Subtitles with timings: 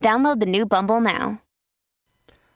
[0.00, 1.40] Download the new Bumble now.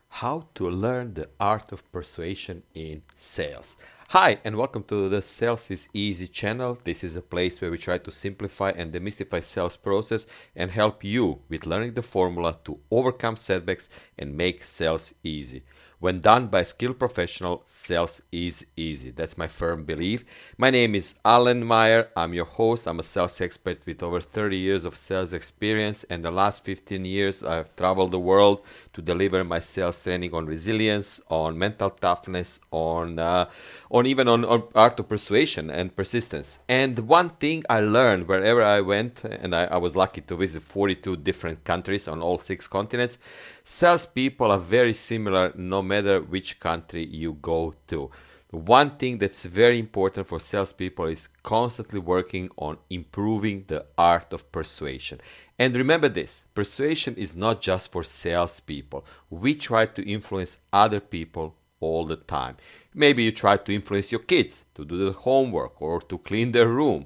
[0.09, 3.77] How to learn the art of persuasion in sales.
[4.09, 6.77] Hi, and welcome to the Sales is Easy channel.
[6.83, 11.03] This is a place where we try to simplify and demystify sales process and help
[11.03, 15.63] you with learning the formula to overcome setbacks and make sales easy.
[16.01, 19.11] When done by a skilled professional, sales is easy.
[19.11, 20.25] That's my firm belief.
[20.57, 22.09] My name is Alan Meyer.
[22.17, 22.87] I'm your host.
[22.87, 26.03] I'm a sales expert with over 30 years of sales experience.
[26.05, 30.45] And the last 15 years, I've traveled the world to deliver my sales training on
[30.45, 33.49] resilience, on mental toughness, on, uh,
[33.89, 36.59] on even on, on art of persuasion and persistence.
[36.67, 40.63] And one thing I learned wherever I went, and I, I was lucky to visit
[40.63, 43.17] 42 different countries on all six continents,
[43.63, 48.11] salespeople are very similar no matter which country you go to.
[48.51, 54.51] One thing that's very important for salespeople is constantly working on improving the art of
[54.51, 55.21] persuasion.
[55.57, 59.05] And remember this persuasion is not just for salespeople.
[59.29, 62.57] We try to influence other people all the time.
[62.93, 66.67] Maybe you try to influence your kids to do the homework or to clean their
[66.67, 67.05] room.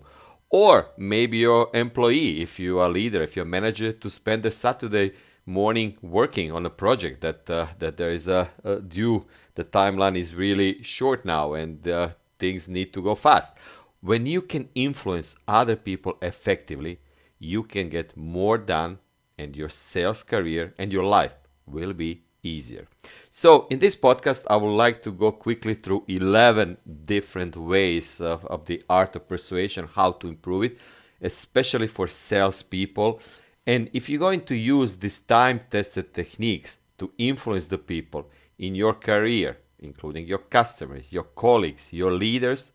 [0.50, 4.42] Or maybe your employee, if you are a leader, if you're a manager, to spend
[4.42, 5.14] the Saturday
[5.46, 9.26] morning working on a project that uh, that there is a, a, due
[9.56, 13.54] the timeline is really short now and uh, things need to go fast.
[14.02, 17.00] When you can influence other people effectively
[17.40, 19.00] you can get more done
[19.38, 21.36] and your sales career and your life
[21.66, 22.88] will be easier.
[23.30, 28.46] So in this podcast i would like to go quickly through 11 different ways of,
[28.46, 30.78] of the art of persuasion how to improve it
[31.22, 33.20] especially for salespeople
[33.66, 38.76] and if you're going to use these time tested techniques to influence the people in
[38.76, 42.74] your career, including your customers, your colleagues, your leaders,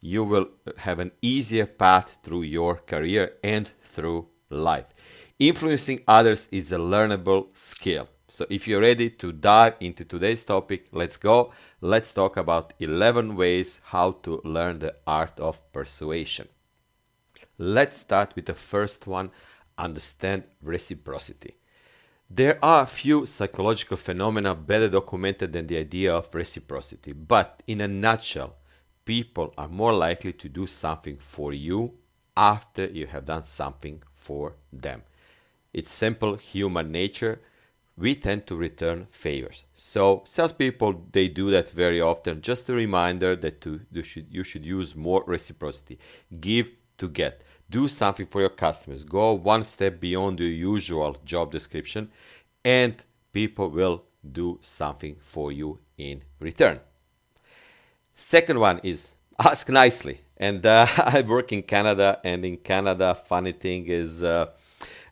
[0.00, 0.48] you will
[0.78, 4.86] have an easier path through your career and through life.
[5.38, 8.08] Influencing others is a learnable skill.
[8.28, 11.52] So if you're ready to dive into today's topic, let's go.
[11.80, 16.48] Let's talk about 11 ways how to learn the art of persuasion.
[17.58, 19.30] Let's start with the first one
[19.78, 21.54] understand reciprocity.
[22.28, 27.88] There are few psychological phenomena better documented than the idea of reciprocity, but in a
[27.88, 28.56] nutshell,
[29.04, 31.94] people are more likely to do something for you
[32.36, 35.02] after you have done something for them.
[35.72, 37.40] It's simple human nature.
[37.96, 39.64] We tend to return favors.
[39.72, 42.42] So salespeople they do that very often.
[42.42, 45.98] Just a reminder that to, you should you should use more reciprocity.
[46.40, 47.42] Give to get.
[47.68, 49.04] Do something for your customers.
[49.04, 52.10] Go one step beyond your usual job description
[52.64, 56.80] and people will do something for you in return.
[58.12, 60.20] Second one is ask nicely.
[60.36, 64.46] And uh, i work in canada and in canada funny thing is uh,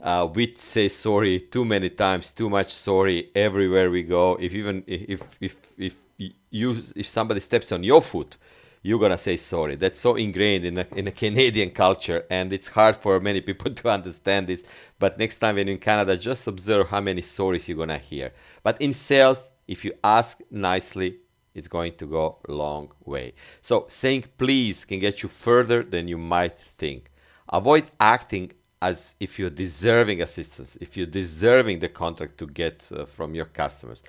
[0.01, 4.37] uh, we say sorry too many times too much sorry everywhere we go.
[4.41, 6.06] If even if if if
[6.51, 8.37] you if somebody steps on your foot
[8.84, 9.77] you're gonna say sorry.
[9.77, 13.72] That's so ingrained in a, in a Canadian culture, and it's hard for many people
[13.81, 14.62] to understand this.
[14.99, 18.33] But next time when you're in Canada, just observe how many sorries you're gonna hear.
[18.63, 21.16] But in sales, if you ask nicely,
[21.54, 23.33] it's going to go a long way.
[23.63, 27.10] So saying please can get you further than you might think.
[27.48, 28.53] Avoid acting
[28.83, 33.47] as if you're deserving assistance, if you're deserving the contract to get uh, from your
[33.47, 34.03] customers.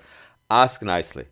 [0.50, 1.26] Ask nicely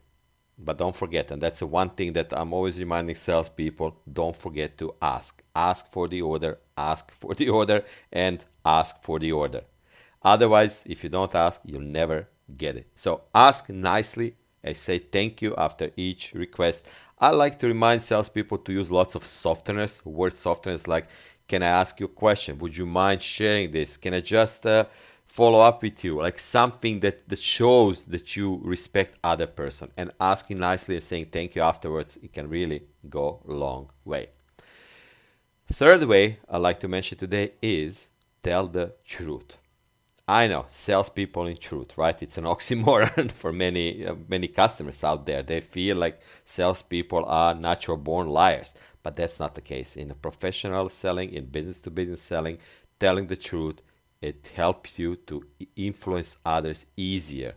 [0.58, 4.78] but don't forget, and that's the one thing that I'm always reminding salespeople don't forget
[4.78, 5.42] to ask.
[5.54, 9.62] Ask for the order, ask for the order, and ask for the order.
[10.22, 12.88] Otherwise, if you don't ask, you'll never get it.
[12.94, 14.36] So ask nicely.
[14.64, 16.86] I say thank you after each request.
[17.18, 20.04] I like to remind salespeople to use lots of softeners.
[20.06, 21.08] Word softeners like,
[21.46, 22.58] can I ask you a question?
[22.58, 23.98] Would you mind sharing this?
[23.98, 24.86] Can I just uh,
[25.34, 30.12] follow up with you, like something that, that shows that you respect other person and
[30.20, 34.28] asking nicely and saying thank you afterwards, it can really go a long way.
[35.66, 38.10] Third way I like to mention today is
[38.42, 39.58] tell the truth.
[40.28, 42.22] I know salespeople in truth, right?
[42.22, 45.42] It's an oxymoron for many uh, many customers out there.
[45.42, 48.72] They feel like salespeople are natural born liars,
[49.02, 49.96] but that's not the case.
[49.96, 52.58] In professional selling, in business to business selling,
[53.00, 53.82] telling the truth,
[54.24, 55.44] it helps you to
[55.76, 57.54] influence others easier.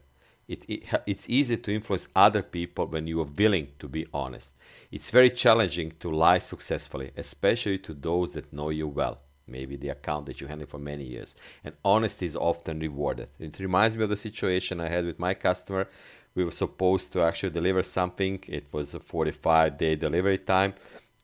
[0.47, 4.55] It, it, it's easy to influence other people when you are willing to be honest.
[4.91, 9.89] It's very challenging to lie successfully, especially to those that know you well maybe the
[9.89, 11.33] account that you handle for many years.
[11.63, 13.29] And honesty is often rewarded.
[13.39, 15.87] It reminds me of the situation I had with my customer.
[16.35, 18.43] We were supposed to actually deliver something.
[18.47, 20.73] It was a 45 day delivery time.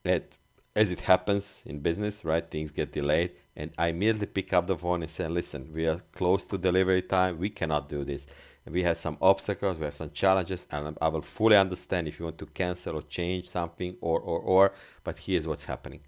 [0.06, 0.38] It,
[0.76, 2.50] as it happens in business, right?
[2.50, 3.32] Things get delayed.
[3.56, 7.04] And I immediately pick up the phone and say, listen, we are close to delivery
[7.04, 7.38] time.
[7.38, 8.28] We cannot do this.
[8.66, 12.26] We have some obstacles, we have some challenges, and I will fully understand if you
[12.26, 14.74] want to cancel or change something or, or, or,
[15.04, 16.00] but here's what's happening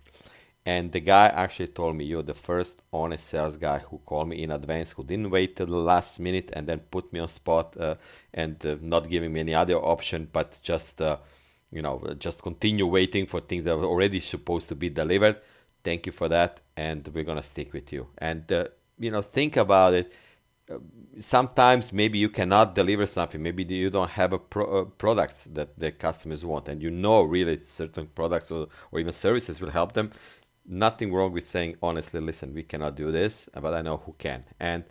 [0.65, 4.42] and the guy actually told me, You're the first honest sales guy who called me
[4.42, 7.77] in advance, who didn't wait till the last minute and then put me on spot
[7.77, 7.95] uh,
[8.33, 11.18] and uh, not giving me any other option, but just, uh,
[11.71, 15.38] you know, just continue waiting for things that were already supposed to be delivered.
[15.86, 16.62] Thank you for that.
[16.76, 18.08] And we're going to stick with you.
[18.18, 18.66] And, uh,
[19.00, 20.08] you know, think about it.
[21.20, 23.42] Sometimes maybe you cannot deliver something.
[23.42, 27.22] Maybe you don't have a pro- uh, products that the customers want, and you know
[27.22, 30.12] really certain products or, or even services will help them
[30.66, 34.44] nothing wrong with saying honestly listen we cannot do this but i know who can
[34.60, 34.84] and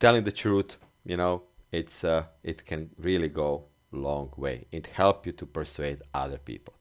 [0.00, 5.24] telling the truth you know it's uh, it can really go long way it help
[5.24, 6.74] you to persuade other people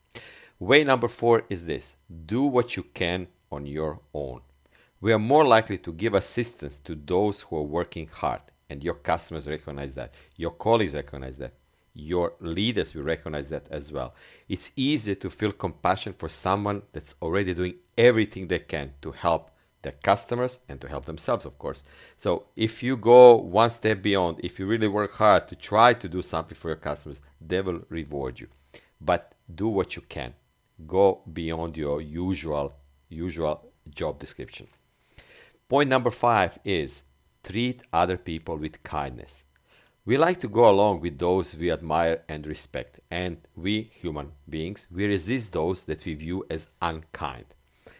[0.59, 1.95] way number four is this
[2.25, 4.41] do what you can on your own
[5.03, 8.93] we are more likely to give assistance to those who are working hard and your
[8.93, 11.53] customers recognize that your colleagues recognize that
[11.93, 14.15] your leaders will recognize that as well.
[14.49, 19.51] It's easier to feel compassion for someone that's already doing everything they can to help
[19.81, 21.83] their customers and to help themselves, of course.
[22.15, 26.07] So if you go one step beyond, if you really work hard to try to
[26.07, 28.47] do something for your customers, they will reward you.
[29.01, 30.33] But do what you can.
[30.87, 32.73] Go beyond your usual
[33.13, 34.67] usual job description.
[35.69, 37.03] Point number 5 is
[37.43, 39.45] treat other people with kindness.
[40.05, 44.85] We like to go along with those we admire and respect, and we, human beings,
[44.91, 47.45] we resist those that we view as unkind.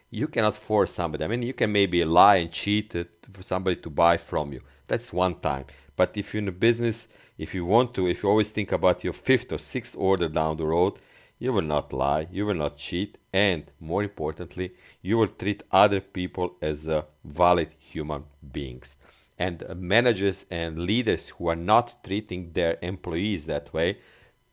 [0.10, 1.24] You cannot force somebody.
[1.24, 2.94] I mean, you can maybe lie and cheat
[3.31, 4.62] for somebody to buy from you.
[4.88, 5.65] That's one time.
[5.95, 7.07] But if you're in a business,
[7.38, 10.57] if you want to, if you always think about your fifth or sixth order down
[10.57, 11.00] the road,
[11.44, 16.00] you will not lie, you will not cheat, and more importantly, you will treat other
[16.00, 18.24] people as uh, valid human
[18.54, 18.95] beings.
[19.38, 23.98] And managers and leaders who are not treating their employees that way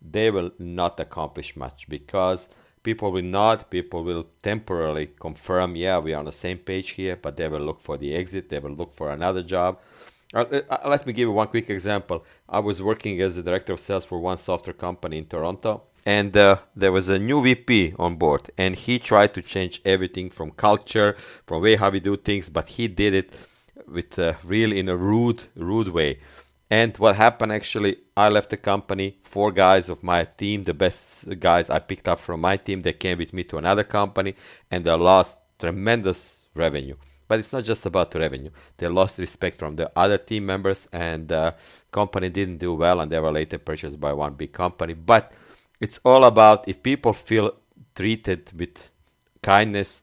[0.02, 2.48] they will not accomplish much because
[2.82, 7.16] people will not people will temporarily confirm yeah we are on the same page here
[7.16, 9.78] but they will look for the exit they will look for another job.
[10.32, 12.24] Uh, uh, let me give you one quick example.
[12.48, 16.36] I was working as the director of sales for one software company in toronto and
[16.36, 20.50] uh, there was a new VP on board, and he tried to change everything from
[20.52, 21.16] culture,
[21.46, 23.38] from way how we do things, but he did it
[23.86, 26.18] with uh, real in a rude rude way.
[26.70, 29.18] And what happened actually i left the company.
[29.22, 32.92] Four guys of my team the best guys i picked up from my team they
[32.92, 34.34] came with me to another company
[34.70, 36.96] and they lost tremendous revenue.
[37.26, 38.50] But it's not just about revenue.
[38.76, 41.54] They lost respect from the other team members and the
[41.92, 44.94] company didn't do well and they were later purchased by one big company.
[44.94, 45.32] But
[45.80, 47.56] it's all about if people feel
[47.94, 48.92] treated with
[49.42, 50.02] kindness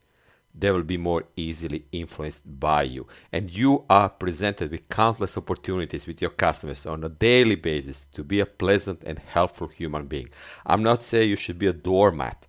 [0.60, 3.05] they will be more easily influenced by you.
[3.31, 8.24] And you are presented with countless opportunities with your customers on a daily basis to
[8.24, 10.29] be a pleasant and helpful human being.
[10.65, 12.48] I'm not saying you should be a doormat,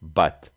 [0.00, 0.50] but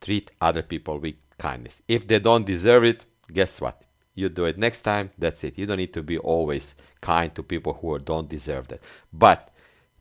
[0.00, 1.82] treat other people with kindness.
[1.88, 3.84] If they don't deserve it, guess what?
[4.14, 5.56] You do it next time, that's it.
[5.56, 8.80] You don't need to be always kind to people who don't deserve that.
[9.10, 9.50] But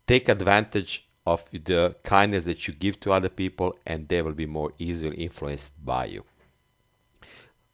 [0.06, 4.46] take advantage of the kindness that you give to other people and they will be
[4.46, 6.24] more easily influenced by you.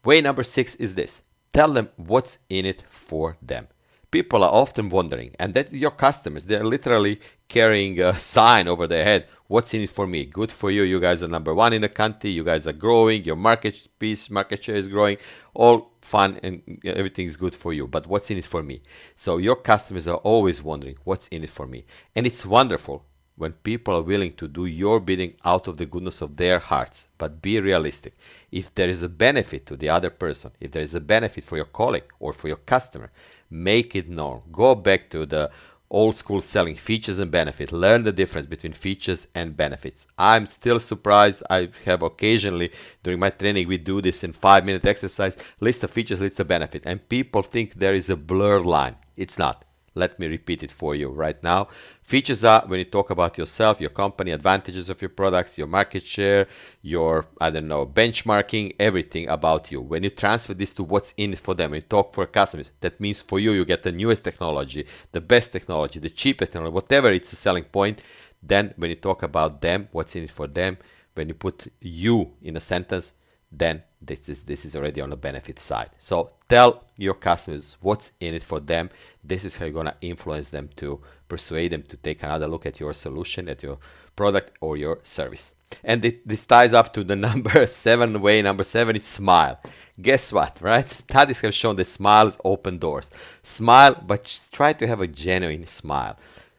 [0.04, 1.22] Way number six is this
[1.52, 3.68] tell them what's in it for them.
[4.10, 9.04] People are often wondering, and that your customers, they're literally carrying a sign over their
[9.04, 9.26] head.
[9.48, 10.24] What's in it for me?
[10.24, 10.82] Good for you.
[10.82, 12.30] You guys are number one in the country.
[12.30, 13.24] You guys are growing.
[13.24, 15.18] Your market piece, market share is growing.
[15.52, 17.86] All fun and everything is good for you.
[17.86, 18.80] But what's in it for me?
[19.14, 21.84] So your customers are always wondering, what's in it for me?
[22.16, 23.04] And it's wonderful
[23.38, 27.08] when people are willing to do your bidding out of the goodness of their hearts.
[27.16, 28.14] But be realistic.
[28.50, 31.56] If there is a benefit to the other person, if there is a benefit for
[31.56, 33.10] your colleague or for your customer,
[33.50, 34.42] make it known.
[34.52, 35.50] Go back to the
[35.90, 37.72] old school selling features and benefits.
[37.72, 40.06] Learn the difference between features and benefits.
[40.18, 41.42] I'm still surprised.
[41.48, 45.88] I have occasionally during my training we do this in five minute exercise, list the
[45.88, 46.84] features, list the benefit.
[46.86, 48.96] And people think there is a blurred line.
[49.16, 49.64] It's not.
[49.98, 51.68] Let me repeat it for you right now.
[52.02, 56.04] Features are when you talk about yourself, your company, advantages of your products, your market
[56.04, 56.46] share,
[56.82, 59.80] your, I don't know, benchmarking, everything about you.
[59.80, 63.00] When you transfer this to what's in it for them, you talk for customers, that
[63.00, 67.10] means for you, you get the newest technology, the best technology, the cheapest technology, whatever
[67.10, 68.00] it's a selling point.
[68.40, 70.78] Then when you talk about them, what's in it for them,
[71.14, 73.14] when you put you in a sentence,
[73.50, 75.90] then this is this is already on the benefit side.
[75.98, 78.90] So tell your customers what's in it for them.
[79.24, 82.66] This is how you're going to influence them to persuade them to take another look
[82.66, 83.78] at your solution at your
[84.16, 85.52] product or your service.
[85.84, 89.60] And it, this ties up to the number seven way number seven is smile.
[90.00, 90.88] Guess what right?
[90.88, 93.10] Studies have shown that smiles open doors.
[93.42, 96.16] Smile but try to have a genuine smile.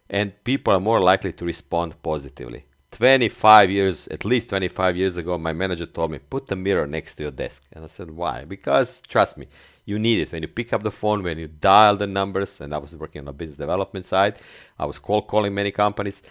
[0.09, 5.37] And people are more likely to respond positively 25 years, at least 25 years ago,
[5.37, 7.63] my manager told me, put a mirror next to your desk.
[7.71, 8.45] And I said, why?
[8.45, 9.47] Because trust me,
[9.85, 10.31] you need it.
[10.31, 13.19] When you pick up the phone, when you dial the numbers, and I was working
[13.19, 14.39] on the business development side,
[14.77, 16.23] I was cold calling many companies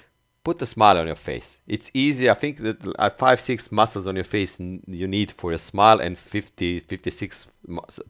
[0.49, 1.61] put a smile on your face.
[1.67, 2.31] It's easy.
[2.31, 6.01] I think that uh, five, six muscles on your face you need for a smile
[6.01, 7.49] and 50, 56,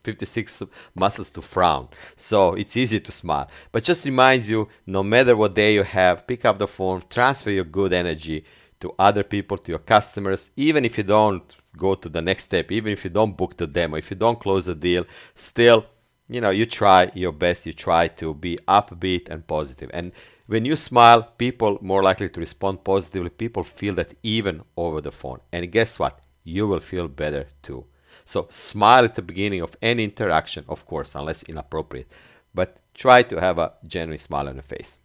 [0.05, 0.63] 56
[0.95, 1.89] muscles to frown.
[2.15, 3.49] So it's easy to smile.
[3.73, 7.51] But just reminds you, no matter what day you have, pick up the phone, transfer
[7.51, 8.45] your good energy
[8.83, 12.71] to other people, to your customers, even if you don't go to the next step,
[12.71, 15.05] even if you don't book the demo, if you don't close the deal,
[15.35, 15.87] still,
[16.29, 19.91] you know, you try your best, you try to be upbeat and positive.
[19.93, 20.13] And
[20.49, 23.29] when you smile, people more likely to respond positively.
[23.29, 25.41] People feel that even over the phone.
[25.53, 26.21] And guess what?
[26.43, 27.85] You will feel better too.
[28.25, 32.11] So smile at the beginning of any interaction, of course, unless inappropriate.
[32.55, 34.99] But try to have a genuine smile on your face.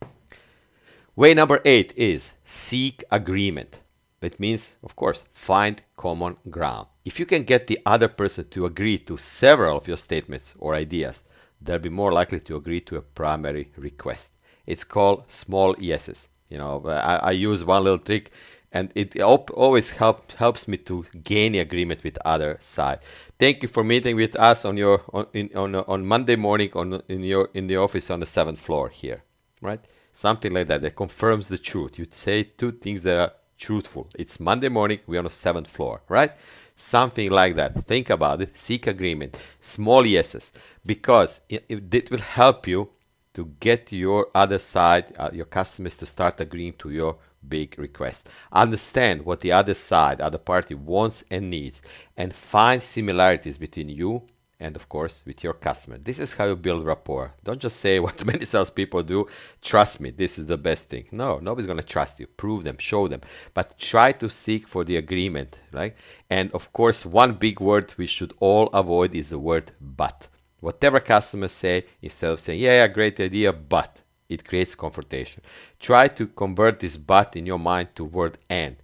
[1.14, 3.82] Way number eight is seek agreement.
[4.22, 6.88] That means, of course, find common ground.
[7.04, 10.74] If you can get the other person to agree to several of your statements or
[10.74, 11.26] ideas,
[11.62, 14.32] they'll be more likely to agree to a primary request.
[14.66, 16.30] It's called small yeses.
[16.50, 18.32] You know, I, I use one little trick,
[18.72, 23.00] and it always help, helps me to gain agreement with other side.
[23.40, 27.02] Thank you for meeting with us on your on in, on, on Monday morning on
[27.08, 29.24] in your in the office on the seventh floor here,
[29.62, 29.80] right?
[30.12, 31.98] Something like that that confirms the truth.
[31.98, 34.10] You say two things that are truthful.
[34.18, 35.00] It's Monday morning.
[35.08, 36.32] We're on the seventh floor, right?
[36.76, 37.74] Something like that.
[37.86, 38.58] Think about it.
[38.58, 39.42] Seek agreement.
[39.60, 40.54] Small yeses,
[40.86, 42.90] because it, it, it will help you
[43.34, 48.30] to get your other side, uh, your customers to start agreeing to your big request.
[48.52, 51.82] Understand what the other side, other party wants and needs,
[52.16, 54.24] and find similarities between you
[54.60, 55.98] and, of course, with your customer.
[55.98, 57.34] This is how you build rapport.
[57.44, 59.28] Don't just say what many salespeople do.
[59.62, 61.08] Trust me, this is the best thing.
[61.12, 62.28] No, nobody's gonna trust you.
[62.28, 63.22] Prove them, show them,
[63.54, 65.96] but try to seek for the agreement, right?
[66.30, 70.30] And of course, one big word we should all avoid is the word but
[70.64, 75.44] whatever customers say instead of saying, yeah, yeah, great idea, but it creates confrontation.
[75.80, 78.78] Try to convert this but in your mind to word and.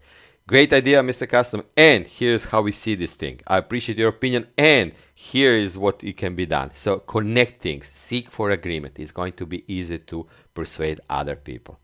[0.46, 1.30] Great idea, Mr.
[1.30, 3.40] Customer, and here's how we see this thing.
[3.48, 6.72] I appreciate your opinion, and here is what it can be done.
[6.74, 9.00] So connect things, seek for agreement.
[9.00, 11.80] It's going to be easy to persuade other people.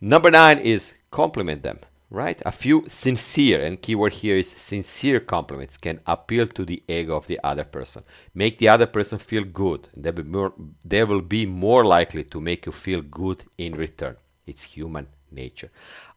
[0.00, 1.78] Number nine is compliment them
[2.14, 2.40] right?
[2.46, 7.26] A few sincere, and keyword here is sincere compliments can appeal to the ego of
[7.26, 8.04] the other person,
[8.34, 10.54] make the other person feel good, they will, more,
[10.84, 14.16] they will be more likely to make you feel good in return.
[14.46, 15.70] It's human nature.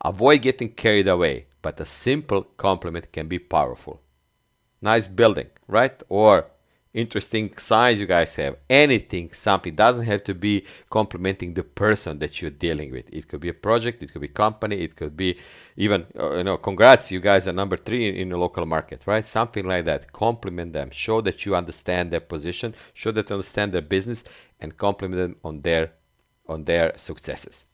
[0.03, 4.01] Avoid getting carried away, but a simple compliment can be powerful.
[4.81, 6.01] Nice building, right?
[6.07, 6.51] Or
[6.97, 12.41] interesting signs you guys have anything something doesn't have to be complimenting the person that
[12.41, 13.05] you're dealing with.
[13.13, 15.37] It could be a project it could be company it could be
[15.75, 19.03] even uh, you know congrats you guys are number three in, in the local market
[19.05, 19.23] right?
[19.23, 20.11] Something like that.
[20.11, 20.89] Compliment them.
[20.91, 24.23] Show that you understand their position show that you understand their business
[24.59, 25.91] and compliment them on their
[26.47, 27.65] on their successes.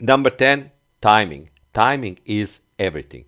[0.00, 0.70] Number 10
[1.00, 1.50] timing.
[1.72, 3.26] Timing is everything.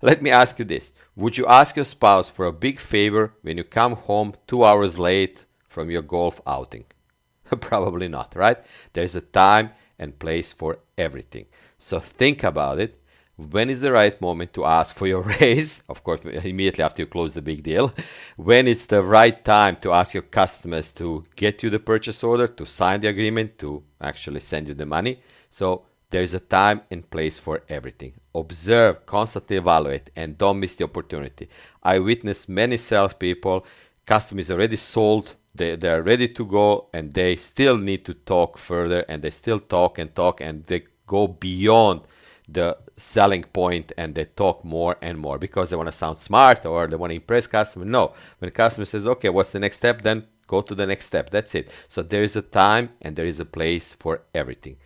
[0.00, 3.56] Let me ask you this Would you ask your spouse for a big favor when
[3.56, 6.86] you come home two hours late from your golf outing?
[7.60, 8.58] Probably not, right?
[8.92, 11.46] There's a time and place for everything.
[11.78, 13.00] So think about it.
[13.36, 15.84] When is the right moment to ask for your raise?
[15.88, 17.92] Of course, immediately after you close the big deal.
[18.36, 22.48] When it's the right time to ask your customers to get you the purchase order,
[22.48, 25.20] to sign the agreement, to actually send you the money.
[25.48, 28.12] So There is a time and place for everything.
[28.36, 31.48] Observe, constantly evaluate, and don't miss the opportunity.
[31.82, 33.66] I witnessed many salespeople,
[34.06, 38.58] customers already sold, they, they are ready to go, and they still need to talk
[38.58, 42.02] further, and they still talk and talk, and they go beyond
[42.46, 46.64] the selling point and they talk more and more because they want to sound smart
[46.64, 47.86] or they want to impress customer.
[47.86, 50.02] No, when customer says, okay, what's the next step?
[50.02, 51.30] Then go to the next step.
[51.30, 51.72] That's it.
[51.88, 54.76] So there is a time and there is a place for everything.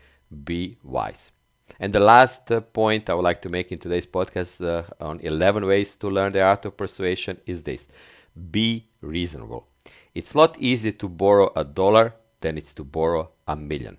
[0.44, 1.32] Be wise.
[1.80, 5.20] And the last uh, point I would like to make in today's podcast uh, on
[5.20, 7.88] 11 ways to learn the art of persuasion is this
[8.50, 9.66] be reasonable.
[10.14, 13.98] It's a lot easier to borrow a dollar than it's to borrow a million.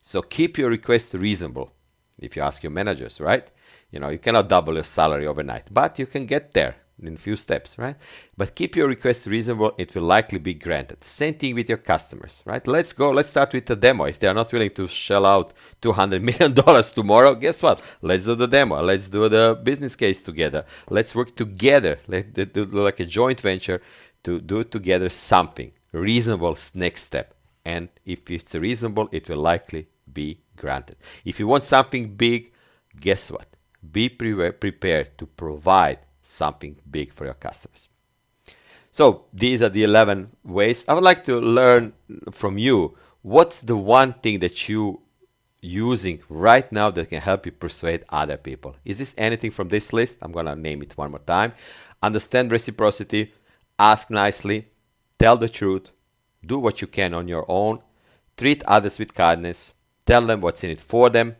[0.00, 1.72] So keep your request reasonable
[2.18, 3.50] if you ask your managers, right?
[3.90, 7.18] You know, you cannot double your salary overnight, but you can get there in a
[7.18, 7.96] few steps, right?
[8.36, 11.04] But keep your request reasonable, it will likely be granted.
[11.04, 12.66] Same thing with your customers, right?
[12.66, 14.04] Let's go, let's start with the demo.
[14.04, 15.52] If they are not willing to shell out
[15.82, 16.54] $200 million
[16.94, 17.82] tomorrow, guess what?
[18.02, 18.82] Let's do the demo.
[18.82, 20.64] Let's do the business case together.
[20.90, 21.98] Let's work together.
[22.06, 23.80] Let's do like a joint venture
[24.24, 27.34] to do together something reasonable next step.
[27.64, 30.96] And if it's reasonable, it will likely be granted.
[31.24, 32.52] If you want something big,
[32.98, 33.46] guess what?
[33.92, 37.88] Be pre- prepared to provide something big for your customers.
[38.90, 40.84] So these are the 11 ways.
[40.88, 41.92] I would like to learn
[42.30, 45.02] from you what's the one thing that you
[45.60, 48.76] using right now that can help you persuade other people.
[48.84, 50.18] Is this anything from this list?
[50.22, 51.52] I'm going to name it one more time.
[52.02, 53.32] Understand reciprocity,
[53.78, 54.68] ask nicely,
[55.18, 55.90] tell the truth,
[56.44, 57.80] do what you can on your own,
[58.36, 59.72] treat others with kindness,
[60.06, 61.36] tell them what's in it for them,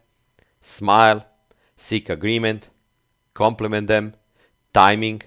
[0.61, 1.25] smile,
[1.76, 2.71] seek agreement,
[3.35, 4.14] compliment them,
[4.78, 5.20] timing,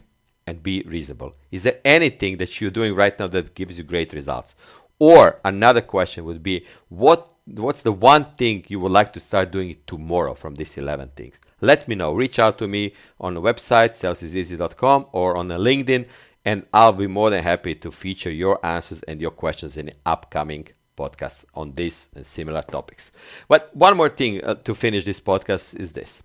[0.47, 1.33] and be reasonable.
[1.51, 4.55] Is there anything that you're doing right now that gives you great results?
[4.97, 9.51] Or another question would be what what's the one thing you would like to start
[9.51, 11.41] doing tomorrow from these 11 things?
[11.59, 12.13] Let me know.
[12.13, 16.07] Reach out to me on the website salesiseasy.com or on the LinkedIn
[16.45, 19.95] and I'll be more than happy to feature your answers and your questions in the
[20.05, 23.11] upcoming podcast on this and similar topics.
[23.47, 26.23] But one more thing uh, to finish this podcast is this.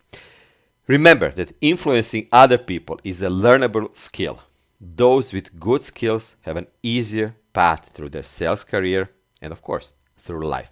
[0.86, 4.38] Remember that influencing other people is a learnable skill.
[4.80, 9.10] Those with good skills have an easier path through their sales career
[9.42, 10.70] and, of course, through life.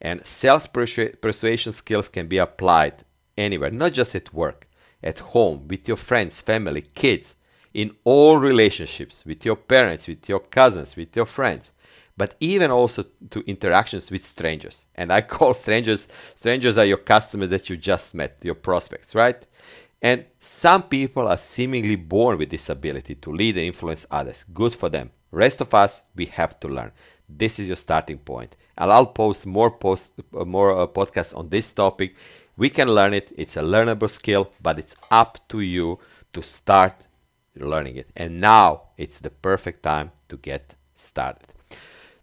[0.00, 3.04] And sales persu- persuasion skills can be applied
[3.36, 4.66] anywhere, not just at work,
[5.02, 7.36] at home, with your friends, family, kids,
[7.74, 11.72] in all relationships, with your parents, with your cousins, with your friends
[12.20, 14.84] but even also to interactions with strangers.
[14.94, 19.46] And I call strangers, strangers are your customers that you just met, your prospects, right?
[20.02, 24.44] And some people are seemingly born with this ability to lead and influence others.
[24.52, 25.12] Good for them.
[25.30, 26.92] Rest of us, we have to learn.
[27.26, 28.54] This is your starting point.
[28.76, 32.16] And I'll post more post, uh, more uh, podcasts on this topic.
[32.54, 33.32] We can learn it.
[33.38, 35.98] It's a learnable skill, but it's up to you
[36.34, 37.06] to start
[37.56, 38.10] learning it.
[38.14, 41.54] And now it's the perfect time to get started.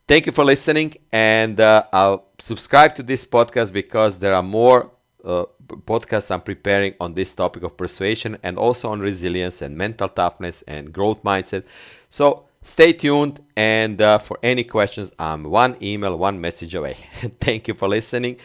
[0.07, 4.91] Thank you for listening, and uh, I'll subscribe to this podcast because there are more
[5.25, 5.43] uh,
[5.85, 10.61] podcasts I'm preparing on this topic of persuasion and also on resilience and mental toughness
[10.61, 11.65] and growth mindset.
[12.09, 16.93] So stay tuned, and uh, for any questions, I'm one email, one message away.
[17.41, 18.37] Thank you for listening,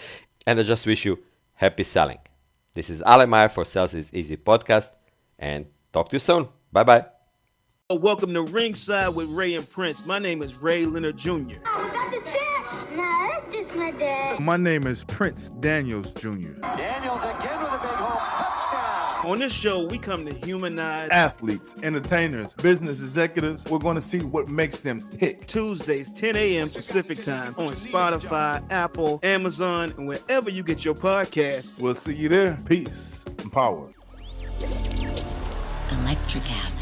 [0.45, 1.21] and I just wish you
[1.55, 2.19] happy selling.
[2.73, 4.91] This is Ale Meyer for Sales is Easy podcast,
[5.39, 6.49] and talk to you soon.
[6.73, 7.12] Bye bye.
[7.95, 10.07] Welcome to Ringside with Ray and Prince.
[10.07, 11.29] My name is Ray Leonard Jr.
[11.67, 14.41] Oh, is that the No, that's just my dad.
[14.41, 16.29] My name is Prince Daniels Jr.
[16.29, 19.31] Daniels again with a big home touchdown.
[19.31, 23.67] On this show, we come to humanize athletes, entertainers, business executives.
[23.67, 25.47] We're going to see what makes them tick.
[25.47, 26.71] Tuesdays, 10 a.m.
[26.71, 31.79] Pacific time on Spotify, Apple, Amazon, and wherever you get your podcasts.
[31.79, 32.57] We'll see you there.
[32.65, 33.93] Peace and power.
[35.91, 36.82] Electric acid.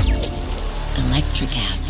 [1.05, 1.80] Electric acid.